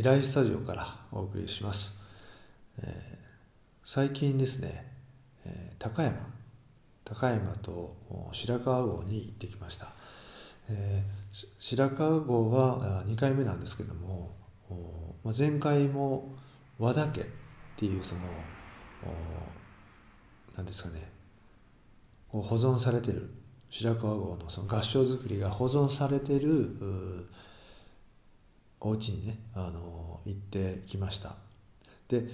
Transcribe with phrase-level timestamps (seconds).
[0.00, 2.00] 未来スタジオからお送りします、
[2.82, 3.16] えー、
[3.84, 4.90] 最近ですね、
[5.44, 6.16] えー、高山
[7.04, 7.94] 高山と
[8.32, 9.88] 白川郷に行ってきました、
[10.70, 14.30] えー、白川郷は2回目なんですけども、
[15.22, 16.34] まあ、前回も
[16.78, 17.24] 和田家っ
[17.76, 18.22] ていうその
[20.56, 21.10] 何ですかね
[22.30, 23.28] こう保存されてる
[23.68, 27.28] 白川郷のその合掌造りが保存されてる
[28.80, 31.34] お家にねあの行ってきました。
[32.08, 32.24] で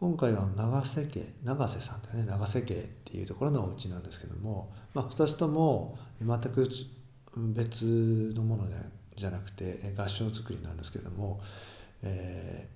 [0.00, 2.24] 今回は長瀬家長瀬さんでね。
[2.24, 6.68] 長瀬家っていうところのお家なんですけども、まあ、2つとも全く
[7.36, 8.68] 別のもの
[9.16, 11.40] じゃなくて合掌造りなんですけども、
[12.02, 12.68] え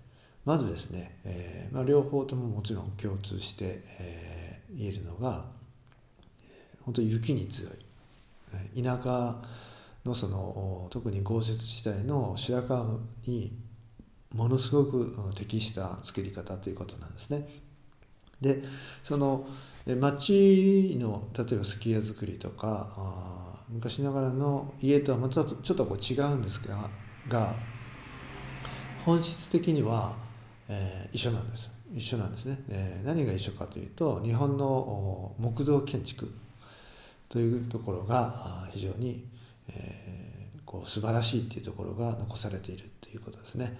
[0.44, 5.44] ー、まずですね、えーまあ、両方とももちろん共通して、えー、言えるのが
[6.84, 8.82] 本当に雪に強い。
[8.82, 9.36] 田舎
[10.04, 12.86] のその特に豪雪地帯の白川
[13.26, 13.56] に
[14.34, 17.48] ものすごく適した作り方ということなんですね。
[18.40, 18.64] で
[19.04, 19.46] その
[19.86, 26.88] 町の例えばすき家作りとか昔ながらの家とはまたちょっとこう違うんですが
[27.28, 27.54] が
[29.04, 30.14] 本質的には、
[30.68, 36.32] えー、一緒なんです一緒なんですね、えー、何が一緒かというと日本の木造建築
[37.28, 39.24] というところが非常に
[39.68, 43.78] えー、こう素晴らしいっていうところが残されているということですね。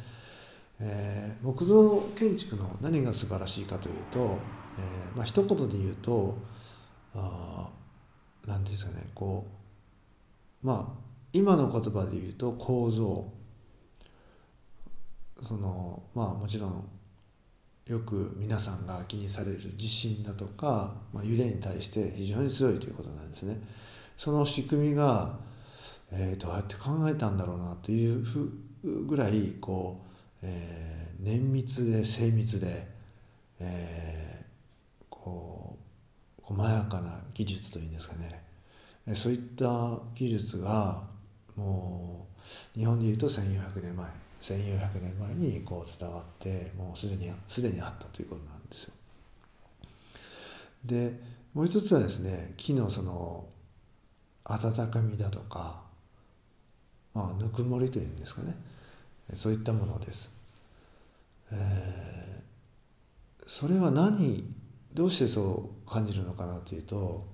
[0.81, 4.39] えー、木造建築の何が素晴らしいかというと、
[4.79, 6.37] えー、まあ一言で言うと
[7.15, 7.69] あ
[8.47, 9.47] 何ですかねこ
[10.63, 11.03] うまあ
[11.33, 13.33] 今の言葉で言うと構造
[15.43, 16.89] そのまあもちろん
[17.87, 23.61] よく皆さんが気にされる地震だとか、まあ、揺れに対して非常に強いということなんですね。
[24.17, 25.37] その仕組みが
[26.13, 28.51] えー、どうやって考えたんだろうなというふ
[28.85, 32.87] ぐらいこう、えー、綿密で精密で、
[33.61, 35.79] えー、こ
[36.39, 38.43] う細やかな技術というんですかね
[39.15, 39.65] そういった
[40.15, 41.03] 技術が
[41.57, 42.27] も
[42.77, 44.07] う日本でいうと1400年前
[44.43, 48.93] 1400年前にこう伝わってもうすでにすでにあったということなんですよ。
[50.85, 51.21] で
[51.55, 53.47] もう一つはですね木のその
[54.45, 55.82] 温かみだとか
[57.15, 58.55] まあ、ぬくもりというんですかね。
[59.35, 60.33] そういったものです、
[61.51, 64.45] えー、それは何
[64.93, 67.27] どうしてそう感じるのかなというと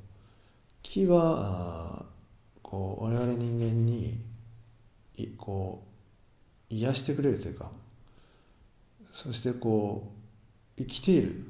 [0.83, 2.05] 木は
[2.63, 4.21] こう我々人間に
[5.37, 5.83] こ
[6.71, 7.71] う癒してくれるというか
[9.13, 10.13] そしてこ
[10.77, 11.45] う生きている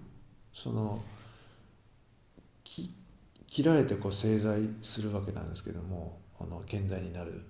[0.54, 1.02] その
[2.64, 7.42] 切られてこう製材するわけなんですけどもあの健在になる。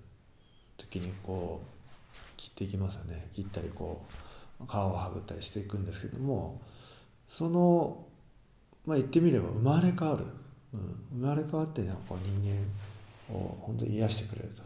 [0.79, 3.27] 時にこう切っていきますよね。
[3.35, 4.01] 切ったりこ
[4.59, 6.59] う皮を剥ぐったりしていくんですけども
[7.27, 8.05] その
[8.85, 10.25] まあ言ってみれば生まれ変わる、
[10.73, 12.55] うん、生まれ変わってなんかこう人
[13.29, 14.61] 間を本当に癒してくれると。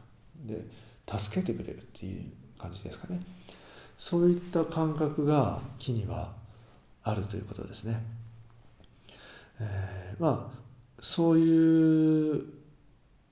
[0.46, 0.66] で
[1.06, 3.22] 助けてくれるっていう感じですかね。
[3.98, 6.34] そういった感覚が木には
[7.04, 8.02] あるということですね、
[9.60, 10.60] えー、まあ
[11.00, 12.46] そういう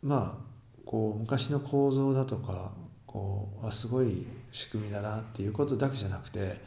[0.03, 0.50] まあ
[0.91, 2.73] こう昔の構造だとか
[3.07, 6.59] こうあすごい仕組みだなっていうことだけじゃなくて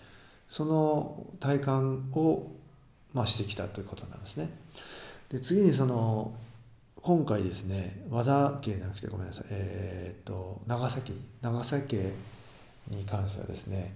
[0.48, 2.50] その体感を、
[3.12, 4.48] まあ、してきたということなんですね。
[5.28, 6.32] で次にその
[6.96, 12.12] 今回ですね和田家じゃなくてごめんなさい、えー、っと長崎長崎家
[12.88, 13.94] に関してはですね、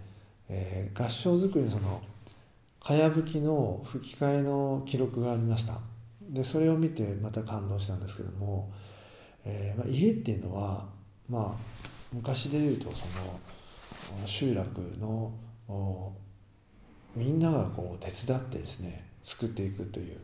[0.51, 2.03] えー、合掌造りのその
[2.81, 5.79] かやぶきの吹き替えの記録がありました
[6.21, 8.71] でそれを見てまた感動したんですけども
[9.51, 10.85] えーまあ、家っていうのは、
[11.29, 15.33] まあ、昔でいうとその集落の
[17.17, 20.19] みんながこう手伝ってですね作っていくという、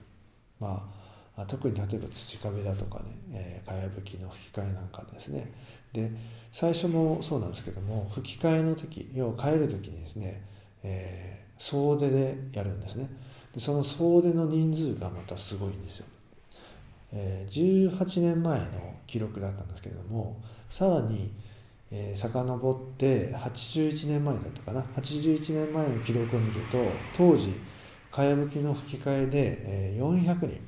[0.61, 0.87] ま
[1.37, 5.51] あ、特に例えば土壁だとかね、えー、かやぶきの吹き替えなんかですね。
[5.93, 6.11] で
[6.53, 10.43] 最初もそうなんですけども吹き替えの時要は帰る時にですね、
[10.83, 13.09] えー、総出でやるんですね。
[13.55, 16.07] でその総出の人数がまたすごいんですよ。
[17.15, 18.67] え18年前の
[19.07, 21.33] 記録だったんですけれどもさらに、
[21.91, 26.79] えー、遡って81年前だったかな？81年前の記録を見ると
[27.17, 27.55] 当時
[28.11, 30.61] かやぶきの吹き替えで、え、400人、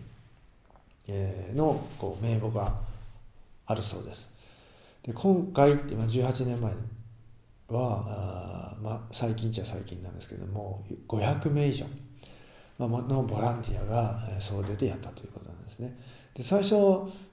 [1.08, 2.76] え、のこう名簿が
[3.66, 4.32] あるそうです
[5.02, 6.72] で今回今18年前
[7.69, 11.87] はあ、まあ、最近じゃ最近なんですけども500名以上
[12.78, 12.88] の
[13.22, 15.96] ボランティアが総出でやったということなんですね。
[16.37, 16.75] で最初、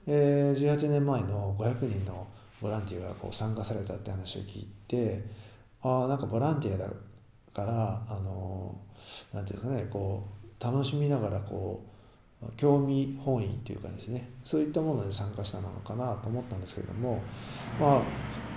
[0.06, 2.26] えー、18年前の500人の
[2.62, 5.22] ボランティアがこう参加されたって話を聞いて
[5.82, 6.86] ああなんかボランティアだ
[7.52, 8.74] からあの
[9.34, 10.26] なんていうんですかねこ
[10.58, 11.84] う楽しみながらこ
[12.42, 17.22] う興味本位っていうかですねそういったもので参加したのかなと思ったんですけれども
[17.78, 18.02] まあ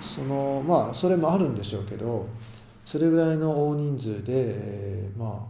[0.00, 2.26] そのまあそれもあるんでしょうけど
[2.86, 5.46] それぐらいの大人数で、えー、ま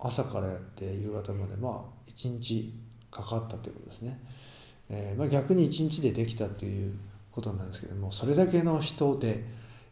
[0.00, 2.74] あ朝からやって夕方までまあ1日
[3.10, 4.20] かかったということですね、
[4.90, 6.94] えーまあ、逆に1日でできたっていう
[7.30, 9.44] ことなんですけどもそれだけの人で、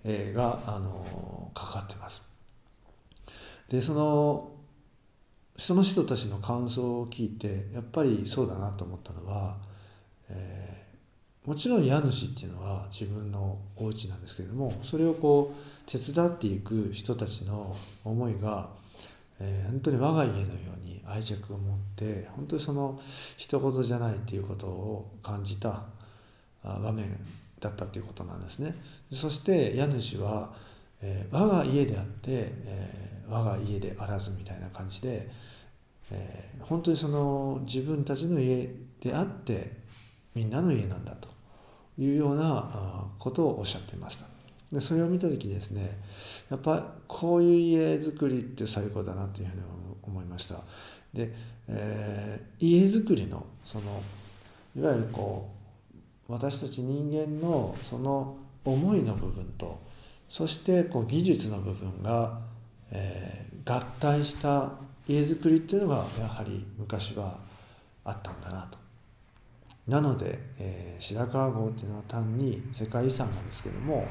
[0.04, 2.22] えー、があのかかってます。
[3.68, 4.52] でその
[5.56, 9.58] その人たちの感想を聞いてやっぱりそうだなと思ったのは、
[10.28, 15.54] えー、もちろん家主っていうのは自分のお家なんですけれどもそれをこ
[15.86, 18.68] う手伝っていく人たちの思いが、
[19.40, 20.67] えー、本当に我が家のよう
[21.10, 23.00] 愛着を持って本当にその
[23.36, 25.82] 一言じゃないっていうことを感じた
[26.62, 27.18] 場面
[27.60, 28.74] だったということなんですね。
[29.12, 30.52] そして家主は、
[31.00, 35.28] えー、我が家であって、えー、我が家であらずみたいな感じで、
[36.10, 38.68] えー、本当にその自分たちの家
[39.00, 39.72] であって
[40.34, 41.28] みんなの家なんだと
[41.98, 44.26] いうようなことをおっしゃっていました
[44.72, 45.98] でそれを見た時ですね
[46.50, 49.62] やっぱこういう家づくりって最高だなというふうに
[50.02, 50.56] 思いました
[51.14, 51.32] で、
[51.68, 54.02] えー、家づくりのその
[54.76, 55.50] いわゆるこ
[56.28, 59.80] う私たち人間のその思いの部分と
[60.28, 62.38] そしてこう技術の部分が、
[62.90, 64.72] えー、合体した
[65.06, 67.38] 家づくりっていうのがやはり昔は
[68.04, 68.78] あったんだなと。
[69.86, 74.06] なので、えー、白川郷っていうのは単に世界遺産なんですけども、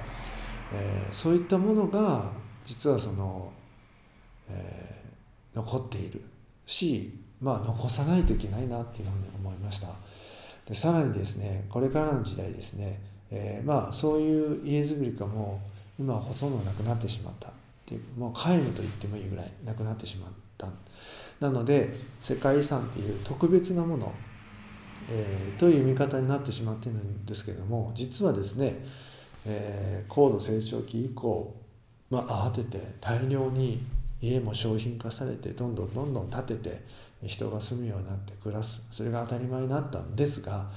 [0.73, 2.31] えー、そういったものが
[2.65, 3.53] 実はその、
[4.49, 6.23] えー、残っている
[6.67, 9.87] し、まあ、残さないといけないなっていうふうに思いました。
[10.67, 12.99] でさらにですねこれからの時代ですね、
[13.31, 15.61] えー、まあそういう家づくりかも
[15.97, 17.49] 今はほとんどなくなってしまった。
[17.49, 17.51] っ
[17.87, 20.67] ていうもう皆無と言ってもいいぐらいなくなってしまった。
[21.39, 24.11] なので世界遺産っていう特別なもの、
[25.09, 28.75] えー、という見方になってしまってるんですけども実はですね、
[29.45, 31.55] えー、高度成長期以降、
[32.09, 33.85] まあ、慌てて大量に
[34.21, 36.81] 家も商品化されてどんどんどんどん建てて
[37.23, 38.87] 人が住むようになって暮らす。
[38.91, 40.69] それが当たり前になったんですが、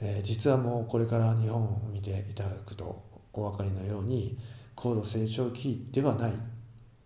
[0.00, 3.02] えー、実はもうこれから日本を見ていただくと
[3.32, 4.38] お分かりのように
[4.74, 6.32] 高度成長期ではない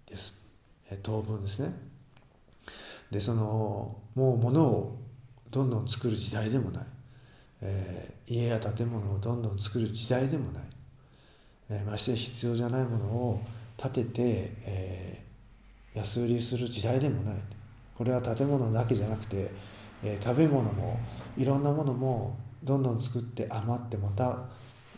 [0.07, 0.41] です、
[0.91, 1.73] えー、当分ですね。
[3.11, 4.99] でそのもう物を
[5.51, 6.87] どんどん作る時代でもない、
[7.61, 10.63] えー、家や建物をどんどん作る時代でもない、
[11.69, 13.43] えー、まして必要じゃないものを
[13.77, 14.13] 建てて、
[14.65, 15.32] えー、
[15.95, 17.35] 安売りする時代でもない。
[17.95, 19.51] これは建物だけじゃなくて、
[20.03, 20.99] えー、食べ物も
[21.37, 24.39] いろんなものもどんどん作って余ってまた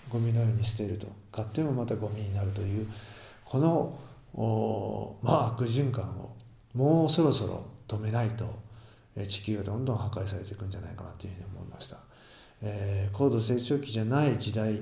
[0.09, 1.07] ゴミのように捨てると。
[1.35, 2.87] 買ってもまたゴミになるという
[3.45, 6.31] このまあ悪循環を
[6.75, 8.47] もうそろそろ止めないと
[9.27, 11.97] 地球がどんどん破壊されていくんじゃないかなというふうに思いました、
[12.63, 14.81] えー、高度成長期じゃない時代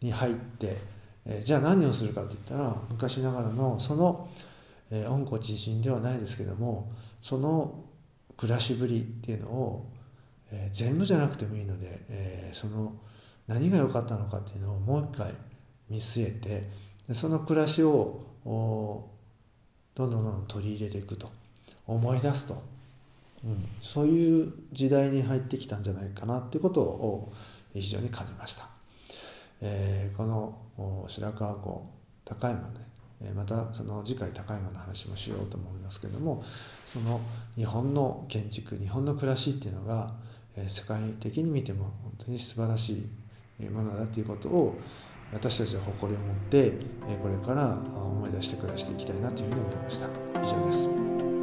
[0.00, 0.76] に入って、
[1.26, 4.44] えー、じゃあ何をするかといったら昔ながらのその、えー、
[4.94, 7.84] え温故知新ではないですけどもその
[8.36, 9.92] 暮らしぶりっていうのを、
[10.50, 12.94] えー、全部じゃなくてもいいので、えー、その
[13.46, 15.34] 何が良かったのかっていうのをもう一回
[15.88, 16.30] 見据え
[17.08, 21.44] てその暮らしをどんどんどん取り入れていくと。
[21.86, 22.62] 思い出すと、
[23.44, 27.32] うん、そういう時代に入ってきたんじゃないかなっていうことを
[27.74, 28.68] 非常に感じました。
[29.60, 31.90] えー、この白川郷
[32.24, 32.93] 高山ね
[33.34, 36.44] またその次回高山の話もしようと思いますけれども
[36.86, 37.20] その
[37.56, 40.12] 日本の建築日本の暮らしっていうのが
[40.68, 43.06] 世界的に見ても本当に素晴らし
[43.60, 44.78] いものだということを
[45.32, 46.70] 私たちは誇りを持って
[47.22, 50.06] これから思い出して暮らしていきたいなというふうに思いました。
[50.40, 51.33] 以上です。